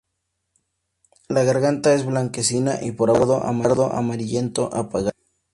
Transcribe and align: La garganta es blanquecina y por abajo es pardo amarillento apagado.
La 1.29 1.43
garganta 1.43 1.93
es 1.93 2.07
blanquecina 2.07 2.81
y 2.81 2.91
por 2.91 3.11
abajo 3.11 3.37
es 3.37 3.61
pardo 3.61 3.93
amarillento 3.93 4.73
apagado. 4.75 5.11